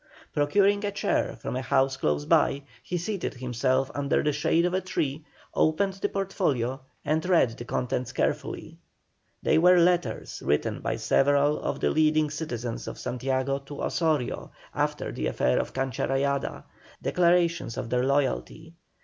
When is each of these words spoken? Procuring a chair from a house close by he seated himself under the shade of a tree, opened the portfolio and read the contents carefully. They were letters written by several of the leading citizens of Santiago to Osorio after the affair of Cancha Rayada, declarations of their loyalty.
Procuring 0.33 0.83
a 0.83 0.89
chair 0.91 1.35
from 1.39 1.55
a 1.55 1.61
house 1.61 1.95
close 1.95 2.25
by 2.25 2.63
he 2.81 2.97
seated 2.97 3.35
himself 3.35 3.91
under 3.93 4.23
the 4.23 4.33
shade 4.33 4.65
of 4.65 4.73
a 4.73 4.81
tree, 4.81 5.23
opened 5.53 5.93
the 5.93 6.09
portfolio 6.09 6.81
and 7.05 7.23
read 7.27 7.51
the 7.55 7.65
contents 7.65 8.11
carefully. 8.11 8.79
They 9.43 9.59
were 9.59 9.77
letters 9.79 10.41
written 10.43 10.79
by 10.79 10.95
several 10.95 11.59
of 11.59 11.81
the 11.81 11.91
leading 11.91 12.31
citizens 12.31 12.87
of 12.87 12.97
Santiago 12.97 13.59
to 13.59 13.83
Osorio 13.83 14.49
after 14.73 15.11
the 15.11 15.27
affair 15.27 15.59
of 15.59 15.71
Cancha 15.71 16.07
Rayada, 16.07 16.63
declarations 17.03 17.77
of 17.77 17.91
their 17.91 18.03
loyalty. 18.03 18.73